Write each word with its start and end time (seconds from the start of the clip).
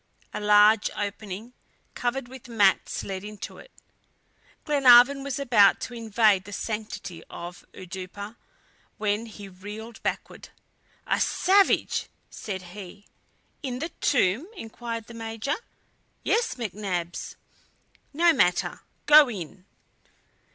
A 0.33 0.39
large 0.41 0.89
opening, 0.97 1.53
covered 1.93 2.27
with 2.27 2.47
mats, 2.49 3.03
led 3.03 3.23
into 3.23 3.59
it. 3.59 3.69
Glenarvan 4.65 5.21
was 5.23 5.37
about 5.37 5.79
to 5.81 5.93
invade 5.93 6.45
the 6.45 6.51
sanctity 6.51 7.23
of 7.29 7.63
the 7.71 7.81
"oudoupa," 7.81 8.35
when 8.97 9.27
he 9.27 9.47
reeled 9.47 10.01
backward. 10.01 10.49
"A 11.05 11.19
savage!" 11.21 12.07
said 12.31 12.63
he. 12.73 13.05
"In 13.61 13.77
the 13.77 13.89
tomb?" 13.89 14.47
inquired 14.57 15.05
the 15.05 15.13
Major. 15.13 15.53
"Yes, 16.23 16.55
McNabbs." 16.55 17.35
"No 18.11 18.33
matter; 18.33 18.79
go 19.05 19.29
in." 19.29 19.65